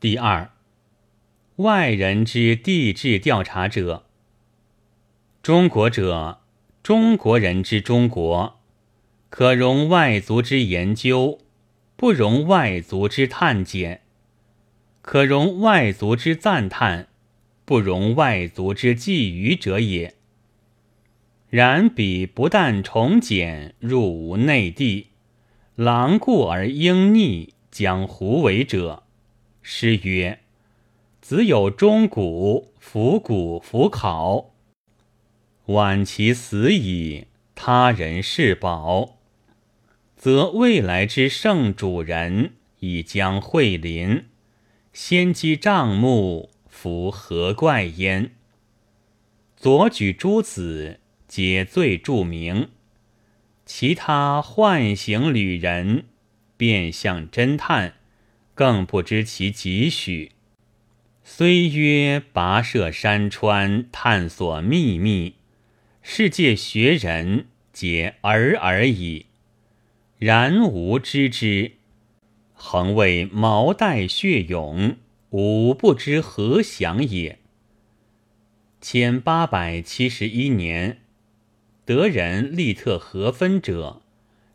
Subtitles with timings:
[0.00, 0.52] 第二，
[1.56, 4.04] 外人之地质调查者，
[5.42, 6.38] 中国者，
[6.84, 8.60] 中国人之中国，
[9.28, 11.40] 可容外族之研究，
[11.96, 13.98] 不容外族之探检；
[15.02, 17.08] 可容外族之赞叹，
[17.64, 20.14] 不容外族之觊觎者也。
[21.50, 25.08] 然彼不但重简入无内地，
[25.74, 29.02] 狼顾而应逆，将胡为者。
[29.70, 30.40] 诗曰
[31.20, 34.54] ：“子有钟鼓，伏鼓伏考。
[35.66, 39.18] 晚其死矣，他人是宝，
[40.16, 44.24] 则未来之圣主人已将会临，
[44.94, 48.32] 先击帐幕，夫何怪焉？
[49.54, 50.98] 左举诸子，
[51.28, 52.68] 皆最著名；
[53.66, 56.06] 其他幻形旅人，
[56.56, 57.96] 变相侦探。”
[58.58, 60.32] 更不知其几许。
[61.22, 65.36] 虽曰跋涉山川，探索秘密，
[66.02, 69.26] 世界学人皆尔尔矣。
[70.18, 71.74] 然吾知之，
[72.52, 74.96] 恒为毛带血勇，
[75.30, 77.38] 吾不知何想也。
[78.80, 81.02] 千八百七十一年，
[81.84, 84.02] 德人利特何分者，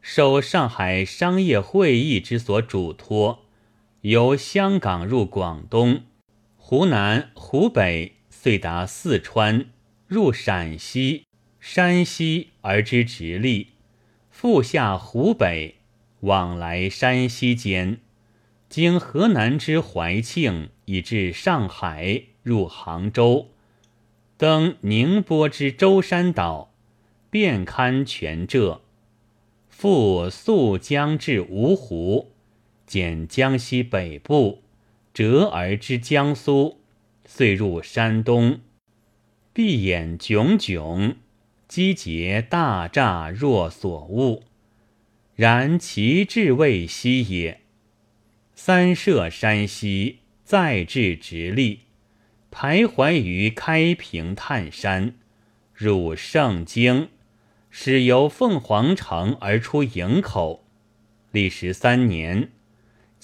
[0.00, 3.41] 受上海商业会议之所嘱托。
[4.02, 6.02] 由香港入广东，
[6.56, 9.66] 湖南、湖北，遂达四川，
[10.08, 11.24] 入陕西、
[11.60, 13.68] 山西而知直隶，
[14.28, 15.76] 复下湖北，
[16.22, 18.00] 往来山西间，
[18.68, 23.50] 经河南之怀庆，以至上海，入杭州，
[24.36, 26.72] 登宁波之舟山岛，
[27.30, 28.80] 遍勘全浙，
[29.68, 32.31] 复溯江至芜湖。
[32.92, 34.60] 见江西北部，
[35.14, 36.78] 折而之江苏，
[37.24, 38.60] 遂入山东，
[39.54, 41.16] 闭眼炯炯，
[41.66, 44.42] 击节大诈若所悟。
[45.34, 47.62] 然其志未息也。
[48.54, 51.80] 三涉山西，再至直隶，
[52.50, 55.14] 徘徊于开平探山，
[55.72, 57.08] 入盛京，
[57.70, 60.66] 始由凤凰城而出营口，
[61.30, 62.50] 历时三年。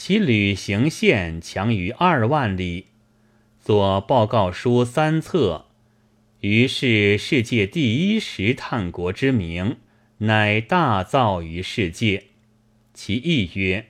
[0.00, 2.86] 其旅行线强于二万里，
[3.60, 5.66] 作报告书三册，
[6.38, 9.78] 于是世界第一石炭国之名，
[10.18, 12.26] 乃大造于世界。
[12.94, 13.86] 其意曰：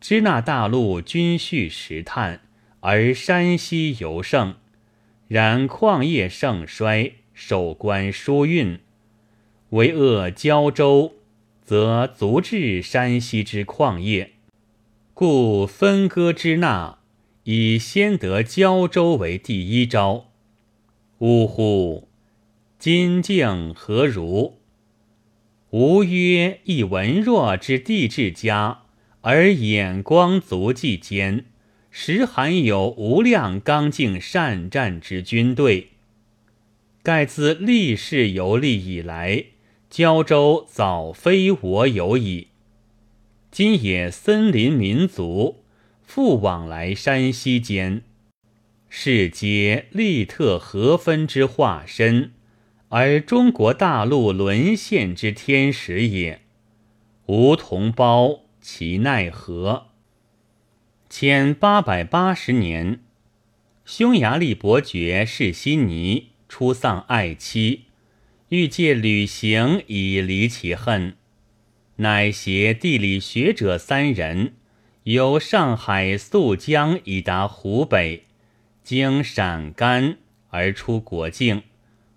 [0.00, 2.40] 支那大陆均蓄石炭，
[2.80, 4.54] 而山西尤盛；
[5.28, 8.80] 然矿业盛衰，守关疏运，
[9.68, 11.14] 为扼胶州，
[11.62, 14.32] 则足治山西之矿业。
[15.12, 16.98] 故分割支那，
[17.44, 20.26] 以先得胶州为第一招。
[21.18, 22.08] 呜呼！
[22.78, 24.54] 今境何如？
[25.70, 28.84] 吾曰：一文弱之地质家，
[29.20, 31.44] 而眼光足迹坚，
[31.90, 35.90] 实含有无量刚劲善战之军队。
[37.02, 39.44] 盖自历世游历以来，
[39.90, 42.49] 胶州早非我有矣。
[43.50, 45.64] 今也森林民族，
[46.04, 48.02] 复往来山西间，
[48.88, 52.30] 是皆利特合分之化身，
[52.90, 56.42] 而中国大陆沦陷之天使也。
[57.26, 59.88] 吾同胞其奈何？
[61.08, 63.00] 千八百八十年，
[63.84, 67.86] 匈牙利伯爵士西尼出丧爱妻，
[68.50, 71.16] 欲借旅行以离其恨。
[72.00, 74.54] 乃携地理学者三人，
[75.02, 78.24] 由上海溯江以达湖北，
[78.82, 80.16] 经陕甘
[80.48, 81.62] 而出国境，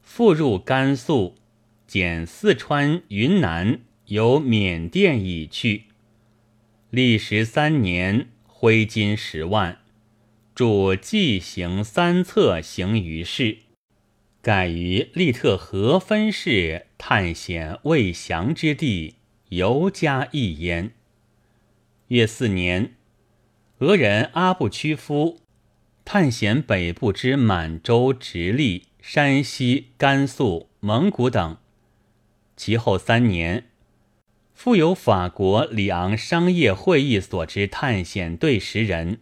[0.00, 1.34] 复入甘肃，
[1.88, 5.86] 减四川、云南，由缅甸已去，
[6.90, 9.78] 历时三年，挥金十万，
[10.54, 13.58] 著纪行三册，行于世，
[14.40, 19.16] 改于利特河分氏探险未详之地。
[19.52, 20.92] 尤加一焉。
[22.08, 22.94] 月四年，
[23.80, 25.40] 俄人阿布屈夫
[26.06, 31.58] 探险北部之满洲、直隶、山西、甘肃、蒙古等。
[32.56, 33.66] 其后三年，
[34.54, 39.20] 复有法国里昂商业会议所之探险队十人，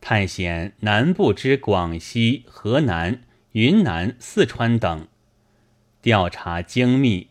[0.00, 3.22] 探险南部之广西、河南、
[3.52, 5.06] 云南、四川等，
[6.02, 7.28] 调查精密。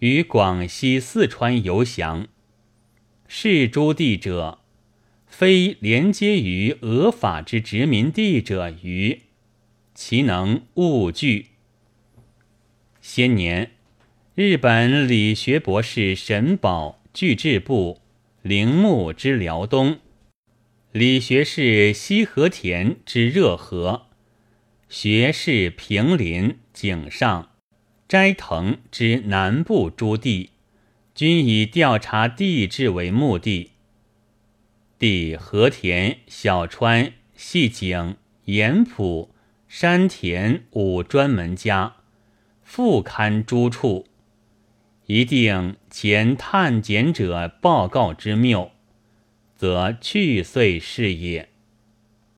[0.00, 2.28] 于广西、四川游降，
[3.26, 4.60] 是诸地者，
[5.26, 9.22] 非连接于俄法之殖民地者于，
[9.94, 11.46] 其能勿惧。
[13.00, 13.72] 先年，
[14.36, 18.00] 日本理学博士沈宝据治部
[18.42, 19.98] 铃木之辽东，
[20.92, 24.06] 理学士西和田之热河，
[24.88, 27.47] 学士平林井上。
[28.08, 30.48] 斋藤之南部诸地，
[31.14, 33.72] 均以调查地质为目的。
[34.98, 38.16] 地和田、小川、细井、
[38.46, 39.34] 盐浦、
[39.68, 41.96] 山田五专门家，
[42.62, 44.06] 复刊诸处，
[45.04, 48.70] 一定前探检者报告之谬，
[49.54, 51.47] 则去岁是也。